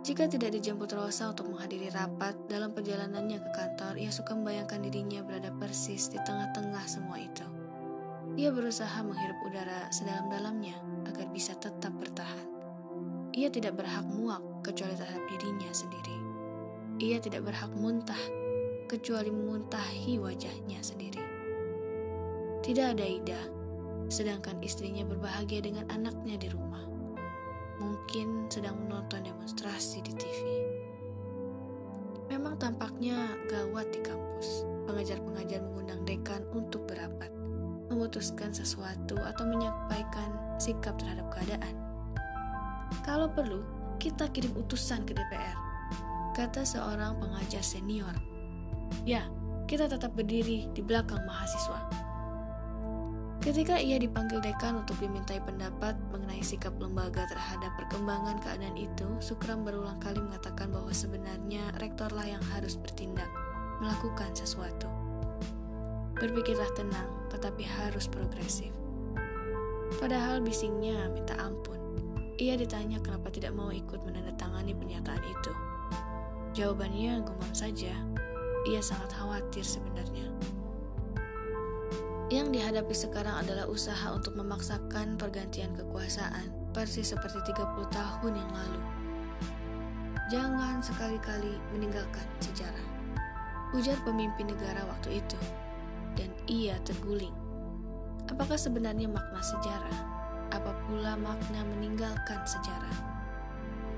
Jika 0.04 0.28
tidak 0.28 0.60
dijemput 0.60 0.92
Rosa 0.92 1.32
untuk 1.32 1.56
menghadiri 1.56 1.88
rapat 1.88 2.36
dalam 2.52 2.76
perjalanannya 2.76 3.40
ke 3.40 3.50
kantor, 3.56 3.96
ia 3.96 4.12
suka 4.12 4.36
membayangkan 4.36 4.84
dirinya 4.84 5.24
berada 5.24 5.48
persis 5.56 6.12
di 6.12 6.20
tengah-tengah 6.20 6.84
semua 6.84 7.16
itu. 7.16 7.59
Ia 8.38 8.54
berusaha 8.54 9.02
menghirup 9.02 9.42
udara 9.42 9.90
sedalam-dalamnya 9.90 10.78
agar 11.10 11.26
bisa 11.34 11.50
tetap 11.58 11.90
bertahan. 11.98 12.46
Ia 13.34 13.50
tidak 13.50 13.82
berhak 13.82 14.06
muak 14.06 14.62
kecuali 14.62 14.94
terhadap 14.94 15.26
dirinya 15.26 15.70
sendiri. 15.74 16.16
Ia 17.02 17.18
tidak 17.18 17.50
berhak 17.50 17.74
muntah 17.74 18.20
kecuali 18.86 19.34
memuntahi 19.34 20.22
wajahnya 20.22 20.78
sendiri. 20.78 21.22
Tidak 22.62 22.86
ada 22.94 23.06
Ida, 23.06 23.40
sedangkan 24.06 24.62
istrinya 24.62 25.02
berbahagia 25.02 25.66
dengan 25.66 25.90
anaknya 25.90 26.38
di 26.38 26.48
rumah. 26.54 26.86
Mungkin 27.82 28.46
sedang 28.52 28.78
menonton 28.78 29.26
demonstrasi 29.26 30.06
di 30.06 30.12
TV. 30.14 30.40
Memang 32.30 32.54
tampaknya 32.62 33.34
gawat 33.50 33.90
di 33.90 33.98
kampus. 34.04 34.62
Pengajar-pengajar 34.86 35.64
mengundang 35.66 36.02
dekan 36.06 36.46
untuk 36.54 36.86
berapat 36.86 37.39
memutuskan 37.90 38.54
sesuatu 38.54 39.18
atau 39.18 39.44
menyampaikan 39.44 40.30
sikap 40.56 40.94
terhadap 40.96 41.26
keadaan. 41.34 41.74
Kalau 43.02 43.26
perlu, 43.26 43.66
kita 43.98 44.30
kirim 44.30 44.54
utusan 44.54 45.02
ke 45.04 45.12
DPR, 45.12 45.58
kata 46.32 46.62
seorang 46.62 47.18
pengajar 47.18 47.60
senior. 47.60 48.14
Ya, 49.02 49.26
kita 49.66 49.90
tetap 49.90 50.14
berdiri 50.14 50.70
di 50.72 50.80
belakang 50.80 51.22
mahasiswa. 51.26 52.08
Ketika 53.40 53.80
ia 53.80 53.96
dipanggil 53.96 54.36
dekan 54.44 54.84
untuk 54.84 55.00
dimintai 55.00 55.40
pendapat 55.40 55.96
mengenai 56.12 56.44
sikap 56.44 56.76
lembaga 56.76 57.24
terhadap 57.24 57.72
perkembangan 57.80 58.36
keadaan 58.44 58.76
itu, 58.76 59.16
Sukram 59.16 59.64
berulang 59.64 59.96
kali 59.96 60.20
mengatakan 60.20 60.68
bahwa 60.68 60.92
sebenarnya 60.92 61.72
rektorlah 61.80 62.28
yang 62.28 62.44
harus 62.52 62.76
bertindak, 62.76 63.32
melakukan 63.80 64.28
sesuatu. 64.36 64.99
Berpikirlah 66.20 66.68
tenang, 66.76 67.08
tetapi 67.32 67.64
harus 67.64 68.04
progresif. 68.04 68.68
Padahal 69.96 70.44
bisingnya 70.44 71.08
minta 71.08 71.32
ampun. 71.40 71.80
Ia 72.36 72.60
ditanya 72.60 73.00
kenapa 73.00 73.32
tidak 73.32 73.56
mau 73.56 73.72
ikut 73.72 74.04
menandatangani 74.04 74.76
pernyataan 74.76 75.24
itu. 75.24 75.52
Jawabannya 76.52 77.24
gumam 77.24 77.52
saja. 77.56 77.96
Ia 78.68 78.84
sangat 78.84 79.16
khawatir 79.16 79.64
sebenarnya. 79.64 80.28
Yang 82.28 82.46
dihadapi 82.52 82.92
sekarang 82.92 83.40
adalah 83.40 83.64
usaha 83.64 84.12
untuk 84.12 84.36
memaksakan 84.36 85.16
pergantian 85.16 85.72
kekuasaan, 85.72 86.52
persis 86.76 87.16
seperti 87.16 87.48
30 87.48 87.88
tahun 87.88 88.32
yang 88.36 88.50
lalu. 88.52 88.82
Jangan 90.28 90.84
sekali-kali 90.84 91.56
meninggalkan 91.72 92.28
sejarah. 92.44 92.86
Ujar 93.72 93.96
pemimpin 94.04 94.52
negara 94.52 94.84
waktu 94.84 95.24
itu 95.24 95.40
dan 96.20 96.28
ia 96.44 96.76
terguling. 96.84 97.32
Apakah 98.28 98.60
sebenarnya 98.60 99.08
makna 99.08 99.40
sejarah? 99.40 99.98
Apa 100.52 100.76
pula 100.84 101.16
makna 101.16 101.64
meninggalkan 101.72 102.44
sejarah? 102.44 102.96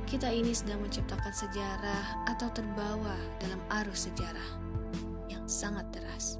Kita 0.06 0.30
ini 0.30 0.54
sedang 0.54 0.86
menciptakan 0.86 1.34
sejarah 1.34 2.30
atau 2.30 2.46
terbawa 2.54 3.18
dalam 3.42 3.58
arus 3.82 4.06
sejarah 4.06 4.50
yang 5.26 5.42
sangat 5.50 5.88
deras. 5.90 6.38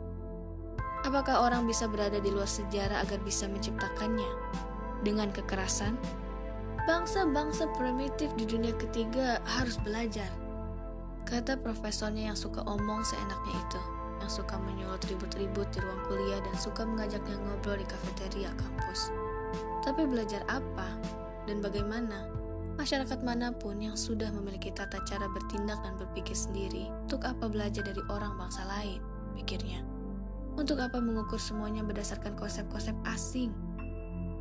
Apakah 1.02 1.50
orang 1.50 1.66
bisa 1.66 1.90
berada 1.90 2.22
di 2.22 2.30
luar 2.30 2.46
sejarah 2.46 3.02
agar 3.02 3.18
bisa 3.26 3.50
menciptakannya? 3.50 4.30
Dengan 5.02 5.34
kekerasan, 5.34 5.98
bangsa-bangsa 6.86 7.66
primitif 7.74 8.30
di 8.38 8.46
dunia 8.46 8.70
ketiga 8.78 9.42
harus 9.58 9.74
belajar. 9.82 10.30
Kata 11.26 11.58
profesornya 11.58 12.30
yang 12.30 12.38
suka 12.38 12.62
omong 12.70 13.02
seenaknya 13.02 13.56
itu 13.56 14.01
yang 14.22 14.30
suka 14.30 14.54
menyulut 14.62 15.02
ribut-ribut 15.10 15.66
di 15.74 15.82
ruang 15.82 16.02
kuliah 16.06 16.38
dan 16.38 16.54
suka 16.54 16.86
mengajaknya 16.86 17.34
ngobrol 17.42 17.74
di 17.74 17.86
kafeteria 17.90 18.54
kampus. 18.54 19.10
Tapi 19.82 20.06
belajar 20.06 20.46
apa 20.46 20.86
dan 21.50 21.58
bagaimana? 21.58 22.30
Masyarakat 22.78 23.20
mana 23.20 23.52
pun 23.52 23.76
yang 23.82 23.98
sudah 23.98 24.32
memiliki 24.32 24.72
tata 24.72 25.02
cara 25.04 25.28
bertindak 25.28 25.76
dan 25.84 25.92
berpikir 26.00 26.32
sendiri, 26.32 26.88
untuk 27.04 27.26
apa 27.26 27.50
belajar 27.50 27.84
dari 27.84 28.00
orang 28.08 28.32
bangsa 28.40 28.64
lain? 28.64 29.02
Pikirnya. 29.36 29.84
Untuk 30.56 30.80
apa 30.80 30.96
mengukur 30.96 31.36
semuanya 31.36 31.84
berdasarkan 31.84 32.32
konsep-konsep 32.32 32.96
asing? 33.04 33.52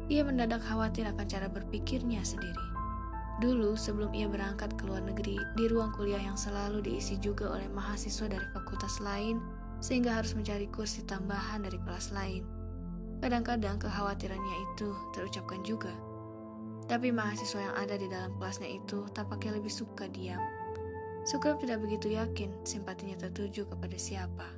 Ia 0.07 0.23
mendadak 0.23 0.63
khawatir 0.63 1.07
akan 1.07 1.27
cara 1.27 1.51
berpikirnya 1.51 2.23
sendiri. 2.23 2.71
Dulu, 3.41 3.73
sebelum 3.73 4.13
ia 4.13 4.29
berangkat 4.29 4.77
ke 4.77 4.85
luar 4.85 5.01
negeri, 5.01 5.39
di 5.57 5.65
ruang 5.65 5.89
kuliah 5.95 6.21
yang 6.21 6.37
selalu 6.37 6.83
diisi 6.83 7.17
juga 7.17 7.49
oleh 7.51 7.65
mahasiswa 7.73 8.29
dari 8.29 8.47
fakultas 8.53 9.01
lain, 9.01 9.41
sehingga 9.81 10.21
harus 10.21 10.37
mencari 10.37 10.69
kursi 10.69 11.03
tambahan 11.03 11.65
dari 11.65 11.81
kelas 11.81 12.13
lain. 12.13 12.45
Kadang-kadang 13.19 13.81
kekhawatirannya 13.81 14.55
itu 14.71 14.93
terucapkan 15.13 15.61
juga. 15.65 15.93
Tapi 16.85 17.13
mahasiswa 17.13 17.61
yang 17.61 17.75
ada 17.77 17.97
di 17.97 18.05
dalam 18.09 18.33
kelasnya 18.37 18.69
itu 18.69 19.05
tampaknya 19.13 19.57
lebih 19.57 19.73
suka 19.73 20.05
diam. 20.09 20.41
Sukram 21.21 21.61
tidak 21.61 21.85
begitu 21.85 22.17
yakin 22.17 22.65
simpatinya 22.65 23.13
tertuju 23.17 23.69
kepada 23.69 23.97
siapa. 23.97 24.49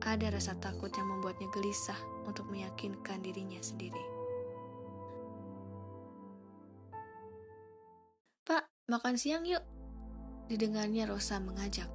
Ada 0.00 0.32
rasa 0.32 0.56
takut 0.56 0.88
yang 0.96 1.08
membuatnya 1.08 1.48
gelisah 1.52 1.98
untuk 2.24 2.48
meyakinkan 2.48 3.20
dirinya 3.20 3.60
sendiri. 3.60 4.00
Pak, 8.48 8.88
makan 8.88 9.20
siang 9.20 9.44
yuk. 9.44 9.64
Didengarnya 10.48 11.10
Rosa 11.10 11.42
mengajak. 11.42 11.90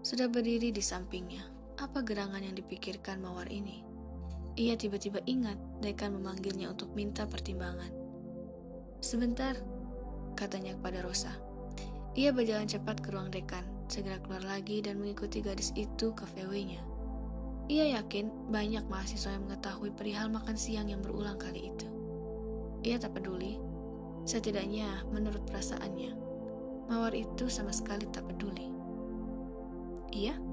Sudah 0.00 0.30
berdiri 0.30 0.70
di 0.70 0.80
sampingnya. 0.80 1.57
Apa 1.78 2.02
gerangan 2.02 2.42
yang 2.42 2.58
dipikirkan 2.58 3.22
Mawar 3.22 3.46
ini? 3.54 3.86
Ia 4.58 4.74
tiba-tiba 4.74 5.22
ingat 5.30 5.54
Dekan 5.78 6.10
memanggilnya 6.10 6.74
untuk 6.74 6.90
minta 6.90 7.22
pertimbangan. 7.22 7.94
Sebentar, 8.98 9.54
katanya 10.34 10.74
kepada 10.74 11.06
Rosa. 11.06 11.30
Ia 12.18 12.34
berjalan 12.34 12.66
cepat 12.66 12.98
ke 12.98 13.14
ruang 13.14 13.30
dekan, 13.30 13.62
segera 13.86 14.18
keluar 14.18 14.42
lagi 14.42 14.82
dan 14.82 14.98
mengikuti 14.98 15.38
gadis 15.38 15.70
itu 15.78 16.10
ke 16.18 16.26
VW-nya. 16.34 16.82
Ia 17.70 18.02
yakin 18.02 18.50
banyak 18.50 18.82
mahasiswa 18.90 19.38
yang 19.38 19.46
mengetahui 19.46 19.94
perihal 19.94 20.26
makan 20.34 20.58
siang 20.58 20.90
yang 20.90 20.98
berulang 20.98 21.38
kali 21.38 21.70
itu. 21.70 21.86
Ia 22.82 22.98
tak 22.98 23.14
peduli, 23.14 23.54
setidaknya 24.26 25.06
menurut 25.14 25.46
perasaannya, 25.46 26.10
Mawar 26.90 27.14
itu 27.14 27.46
sama 27.46 27.70
sekali 27.70 28.10
tak 28.10 28.26
peduli. 28.26 28.66
Iya? 30.10 30.47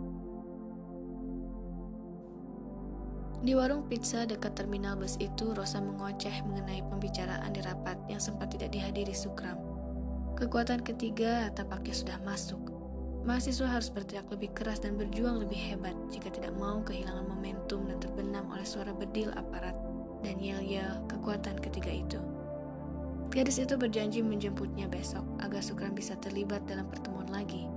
Di 3.46 3.54
warung 3.54 3.86
pizza 3.86 4.26
dekat 4.26 4.58
terminal 4.58 4.98
bus 4.98 5.22
itu, 5.22 5.54
Rosa 5.54 5.78
mengoceh 5.78 6.34
mengenai 6.50 6.82
pembicaraan 6.90 7.54
di 7.54 7.62
rapat 7.62 7.94
yang 8.10 8.18
sempat 8.18 8.50
tidak 8.50 8.74
dihadiri 8.74 9.14
Sukram. 9.14 9.62
Kekuatan 10.34 10.82
ketiga 10.82 11.54
tampaknya 11.54 11.94
sudah 11.94 12.18
masuk. 12.26 12.58
Mahasiswa 13.22 13.70
harus 13.70 13.94
berteriak 13.94 14.26
lebih 14.34 14.50
keras 14.58 14.82
dan 14.82 14.98
berjuang 14.98 15.46
lebih 15.46 15.62
hebat 15.62 15.94
jika 16.10 16.34
tidak 16.34 16.58
mau 16.58 16.82
kehilangan 16.82 17.22
momentum 17.30 17.86
dan 17.86 18.02
terbenam 18.02 18.50
oleh 18.50 18.66
suara 18.66 18.90
bedil 18.98 19.30
aparat 19.38 19.78
dan 20.26 20.42
yel-yel 20.42 21.06
kekuatan 21.06 21.62
ketiga 21.62 21.94
itu. 21.94 22.18
Gadis 23.30 23.62
itu 23.62 23.78
berjanji 23.78 24.26
menjemputnya 24.26 24.90
besok 24.90 25.22
agar 25.46 25.62
Sukram 25.62 25.94
bisa 25.94 26.18
terlibat 26.18 26.66
dalam 26.66 26.90
pertemuan 26.90 27.30
lagi. 27.30 27.70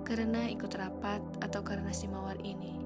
Karena 0.00 0.48
ikut 0.48 0.72
rapat 0.72 1.20
atau 1.44 1.60
karena 1.60 1.92
si 1.92 2.08
mawar 2.08 2.40
ini, 2.40 2.83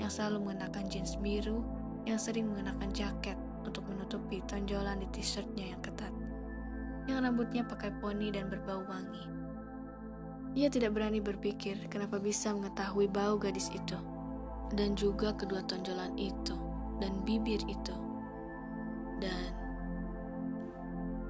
yang 0.00 0.08
selalu 0.08 0.48
mengenakan 0.48 0.88
jeans 0.88 1.20
biru, 1.20 1.60
yang 2.08 2.16
sering 2.16 2.48
mengenakan 2.48 2.88
jaket 2.96 3.36
untuk 3.68 3.84
menutupi 3.84 4.40
tonjolan 4.48 5.04
di 5.04 5.08
t-shirtnya 5.12 5.76
yang 5.76 5.80
ketat, 5.84 6.10
yang 7.04 7.20
rambutnya 7.20 7.60
pakai 7.68 7.92
poni 8.00 8.32
dan 8.32 8.48
berbau 8.48 8.80
wangi. 8.88 9.28
Ia 10.56 10.72
tidak 10.72 10.96
berani 10.96 11.20
berpikir 11.20 11.86
kenapa 11.92 12.16
bisa 12.18 12.50
mengetahui 12.56 13.06
bau 13.12 13.36
gadis 13.36 13.68
itu, 13.70 14.00
dan 14.72 14.96
juga 14.96 15.36
kedua 15.36 15.60
tonjolan 15.68 16.16
itu, 16.16 16.56
dan 16.98 17.12
bibir 17.22 17.60
itu. 17.68 17.94
Dan 19.20 19.52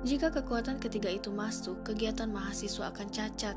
jika 0.07 0.33
kekuatan 0.33 0.81
ketiga 0.81 1.13
itu 1.13 1.29
masuk, 1.29 1.85
kegiatan 1.85 2.31
mahasiswa 2.33 2.89
akan 2.89 3.09
cacat. 3.13 3.57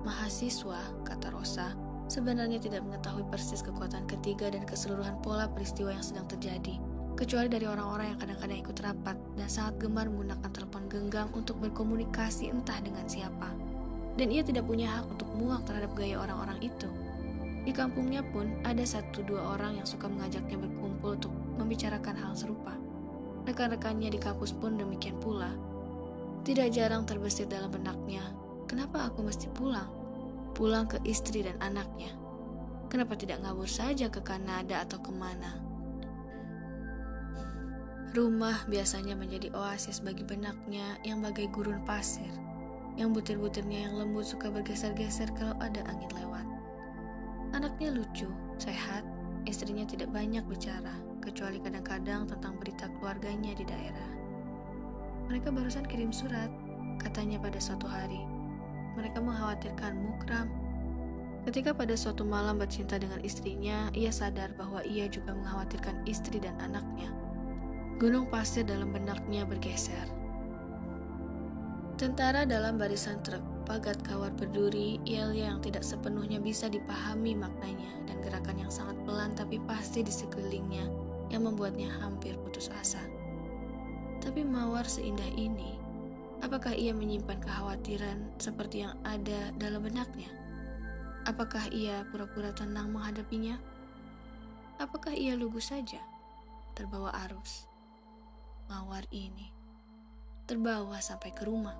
Mahasiswa, 0.00 1.04
kata 1.04 1.28
Rosa, 1.28 1.76
sebenarnya 2.10 2.58
tidak 2.58 2.82
mengetahui 2.82 3.22
persis 3.30 3.62
kekuatan 3.62 4.02
ketiga 4.10 4.50
dan 4.50 4.66
keseluruhan 4.66 5.22
pola 5.22 5.46
peristiwa 5.46 5.94
yang 5.94 6.02
sedang 6.02 6.26
terjadi, 6.26 6.74
kecuali 7.14 7.46
dari 7.46 7.70
orang-orang 7.70 8.10
yang 8.10 8.18
kadang-kadang 8.18 8.58
ikut 8.66 8.76
rapat 8.82 9.16
dan 9.38 9.46
sangat 9.46 9.78
gemar 9.78 10.10
menggunakan 10.10 10.50
telepon 10.50 10.90
genggam 10.90 11.30
untuk 11.38 11.62
berkomunikasi 11.62 12.50
entah 12.50 12.82
dengan 12.82 13.06
siapa. 13.06 13.54
Dan 14.18 14.34
ia 14.34 14.42
tidak 14.42 14.66
punya 14.66 14.90
hak 14.90 15.06
untuk 15.06 15.30
muak 15.38 15.62
terhadap 15.70 15.94
gaya 15.94 16.18
orang-orang 16.18 16.58
itu. 16.58 16.90
Di 17.62 17.70
kampungnya 17.70 18.26
pun 18.26 18.50
ada 18.66 18.82
satu 18.82 19.22
dua 19.22 19.54
orang 19.54 19.78
yang 19.78 19.86
suka 19.86 20.10
mengajaknya 20.10 20.58
berkumpul 20.58 21.14
untuk 21.14 21.30
membicarakan 21.62 22.18
hal 22.18 22.34
serupa. 22.34 22.74
Rekan-rekannya 23.46 24.10
di 24.10 24.18
kampus 24.18 24.50
pun 24.50 24.74
demikian 24.74 25.14
pula. 25.22 25.54
Tidak 26.42 26.72
jarang 26.74 27.06
terbesit 27.06 27.52
dalam 27.52 27.70
benaknya, 27.70 28.24
kenapa 28.66 29.06
aku 29.06 29.22
mesti 29.22 29.46
pulang? 29.54 29.99
Pulang 30.60 30.84
ke 30.84 31.00
istri 31.08 31.40
dan 31.40 31.56
anaknya. 31.64 32.12
Kenapa 32.92 33.16
tidak 33.16 33.40
ngabur 33.40 33.64
saja 33.64 34.12
ke 34.12 34.20
Kanada 34.20 34.84
atau 34.84 35.00
ke 35.00 35.08
mana? 35.08 35.56
Rumah 38.12 38.68
biasanya 38.68 39.16
menjadi 39.16 39.48
oasis 39.56 40.04
bagi 40.04 40.20
benaknya 40.20 41.00
yang 41.00 41.24
bagai 41.24 41.48
gurun 41.48 41.80
pasir, 41.88 42.28
yang 43.00 43.16
butir-butirnya 43.16 43.88
yang 43.88 43.96
lembut 43.96 44.28
suka 44.28 44.52
bergeser-geser 44.52 45.32
kalau 45.32 45.56
ada 45.64 45.80
angin 45.88 46.12
lewat. 46.12 46.44
Anaknya 47.56 47.96
lucu, 47.96 48.28
sehat, 48.60 49.00
istrinya 49.48 49.88
tidak 49.88 50.12
banyak 50.12 50.44
bicara, 50.44 50.92
kecuali 51.24 51.56
kadang-kadang 51.56 52.28
tentang 52.28 52.60
berita 52.60 52.84
keluarganya 53.00 53.56
di 53.56 53.64
daerah. 53.64 54.10
Mereka 55.24 55.56
barusan 55.56 55.88
kirim 55.88 56.12
surat, 56.12 56.52
katanya 57.00 57.40
pada 57.40 57.56
suatu 57.56 57.88
hari. 57.88 58.39
Mereka 59.00 59.16
mengkhawatirkan 59.16 59.96
Mukram. 59.96 60.52
Ketika 61.48 61.72
pada 61.72 61.96
suatu 61.96 62.20
malam 62.20 62.60
bercinta 62.60 63.00
dengan 63.00 63.16
istrinya, 63.24 63.88
ia 63.96 64.12
sadar 64.12 64.52
bahwa 64.60 64.84
ia 64.84 65.08
juga 65.08 65.32
mengkhawatirkan 65.32 66.04
istri 66.04 66.36
dan 66.36 66.52
anaknya. 66.60 67.08
Gunung 67.96 68.28
pasir 68.28 68.68
dalam 68.68 68.92
benaknya 68.92 69.48
bergeser. 69.48 70.04
Tentara 71.96 72.44
dalam 72.44 72.76
barisan 72.76 73.24
truk, 73.24 73.40
pagat 73.64 74.04
kawat 74.04 74.36
berduri, 74.36 75.00
yel 75.08 75.32
yang 75.32 75.64
tidak 75.64 75.80
sepenuhnya 75.80 76.36
bisa 76.36 76.68
dipahami 76.68 77.32
maknanya, 77.32 78.04
dan 78.04 78.20
gerakan 78.20 78.60
yang 78.60 78.72
sangat 78.72 79.00
pelan 79.08 79.32
tapi 79.32 79.56
pasti 79.64 80.04
di 80.04 80.12
sekelilingnya 80.12 80.88
yang 81.32 81.48
membuatnya 81.48 81.88
hampir 82.04 82.36
putus 82.44 82.68
asa. 82.76 83.00
Tapi 84.20 84.44
mawar 84.44 84.84
seindah 84.84 85.28
ini, 85.40 85.79
apakah 86.40 86.72
ia 86.76 86.92
menyimpan 86.92 87.40
kekhawatiran 87.40 88.36
seperti 88.40 88.84
yang 88.84 88.96
ada 89.04 89.52
dalam 89.56 89.84
benaknya? 89.84 90.28
Apakah 91.28 91.68
ia 91.72 92.04
pura-pura 92.08 92.52
tenang 92.56 92.90
menghadapinya? 92.92 93.60
Apakah 94.80 95.12
ia 95.12 95.36
lugu 95.36 95.60
saja, 95.60 96.00
terbawa 96.72 97.12
arus? 97.28 97.70
mawar 98.70 99.02
ini. 99.10 99.50
Terbawa 100.46 101.02
sampai 101.02 101.34
ke 101.34 101.42
rumah, 101.42 101.74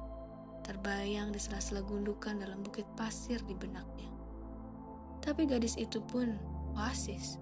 terbayang 0.67 1.31
di 1.31 1.39
sela-sela 1.39 1.87
gundukan 1.87 2.35
dalam 2.35 2.67
bukit 2.67 2.85
pasir 2.99 3.39
di 3.47 3.55
benaknya. 3.55 4.11
Tapi 5.23 5.47
gadis 5.47 5.79
itu 5.79 6.03
pun 6.03 6.35
oasis 6.75 7.39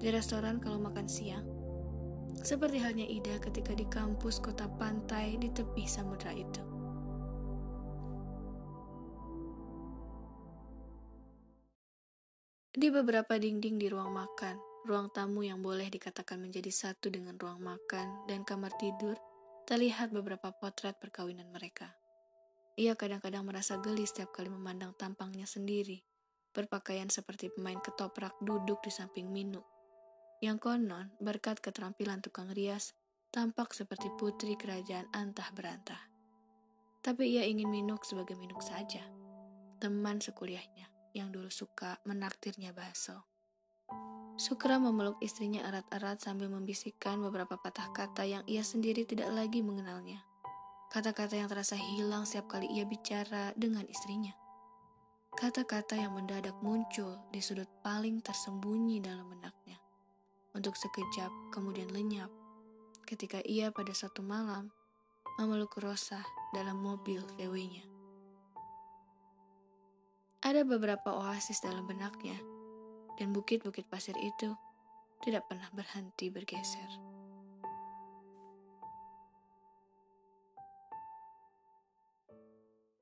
di 0.00 0.08
restoran 0.08 0.56
kalau 0.64 0.80
makan 0.80 1.04
siang. 1.04 1.44
Seperti 2.38 2.78
halnya 2.78 3.06
Ida 3.06 3.42
ketika 3.42 3.74
di 3.74 3.86
kampus 3.90 4.38
kota 4.38 4.70
pantai 4.70 5.34
di 5.42 5.50
tepi 5.50 5.84
samudra 5.90 6.30
itu. 6.30 6.62
Di 12.70 12.88
beberapa 12.88 13.34
dinding 13.34 13.76
di 13.76 13.90
ruang 13.90 14.14
makan, 14.14 14.70
Ruang 14.80 15.12
tamu 15.12 15.44
yang 15.44 15.60
boleh 15.60 15.92
dikatakan 15.92 16.40
menjadi 16.40 16.72
satu 16.72 17.12
dengan 17.12 17.36
ruang 17.36 17.60
makan 17.60 18.24
dan 18.24 18.48
kamar 18.48 18.72
tidur, 18.80 19.12
terlihat 19.68 20.08
beberapa 20.08 20.56
potret 20.56 20.96
perkawinan 20.96 21.52
mereka. 21.52 21.92
Ia 22.80 22.96
kadang-kadang 22.96 23.44
merasa 23.44 23.76
geli 23.76 24.08
setiap 24.08 24.32
kali 24.32 24.48
memandang 24.48 24.96
tampangnya 24.96 25.44
sendiri, 25.44 26.00
berpakaian 26.56 27.12
seperti 27.12 27.52
pemain 27.52 27.76
ketoprak 27.76 28.32
duduk 28.40 28.80
di 28.80 28.88
samping 28.88 29.28
Minuk. 29.28 29.68
Yang 30.40 30.72
konon, 30.72 31.12
berkat 31.20 31.60
keterampilan 31.60 32.24
tukang 32.24 32.48
rias, 32.48 32.96
tampak 33.28 33.76
seperti 33.76 34.08
putri 34.16 34.56
kerajaan 34.56 35.04
antah 35.12 35.52
berantah. 35.52 36.00
Tapi 37.04 37.36
ia 37.36 37.44
ingin 37.44 37.68
Minuk 37.68 38.08
sebagai 38.08 38.40
Minuk 38.40 38.64
saja, 38.64 39.04
teman 39.76 40.16
sekuliahnya 40.16 40.88
yang 41.12 41.28
dulu 41.28 41.52
suka 41.52 42.00
menaktirnya 42.08 42.72
bakso. 42.72 43.28
Sukra 44.40 44.80
memeluk 44.80 45.20
istrinya 45.20 45.60
erat-erat 45.68 46.24
sambil 46.24 46.48
membisikkan 46.48 47.20
beberapa 47.20 47.60
patah 47.60 47.92
kata 47.92 48.24
yang 48.24 48.40
ia 48.48 48.64
sendiri 48.64 49.04
tidak 49.04 49.28
lagi 49.36 49.60
mengenalnya. 49.60 50.24
Kata-kata 50.88 51.36
yang 51.36 51.52
terasa 51.52 51.76
hilang 51.76 52.24
setiap 52.24 52.56
kali 52.56 52.64
ia 52.72 52.88
bicara 52.88 53.52
dengan 53.60 53.84
istrinya. 53.84 54.32
Kata-kata 55.36 56.00
yang 56.00 56.16
mendadak 56.16 56.56
muncul 56.64 57.20
di 57.28 57.44
sudut 57.44 57.68
paling 57.84 58.24
tersembunyi 58.24 59.04
dalam 59.04 59.28
benaknya. 59.28 59.59
Untuk 60.50 60.74
sekejap 60.74 61.30
kemudian 61.54 61.90
lenyap 61.94 62.30
ketika 63.06 63.42
ia 63.42 63.74
pada 63.74 63.90
suatu 63.90 64.22
malam 64.22 64.70
memeluk 65.38 65.78
Rosa 65.82 66.22
dalam 66.54 66.78
mobil 66.78 67.22
VW-nya. 67.38 67.86
Ada 70.40 70.64
beberapa 70.64 71.14
oasis 71.20 71.60
dalam 71.62 71.84
benaknya 71.86 72.38
dan 73.20 73.34
bukit-bukit 73.34 73.86
pasir 73.90 74.16
itu 74.18 74.56
tidak 75.20 75.44
pernah 75.50 75.68
berhenti 75.74 76.32
bergeser. 76.32 77.09